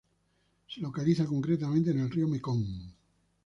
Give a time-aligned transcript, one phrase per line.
[0.67, 2.65] Se localiza concretamente en el río Mekong.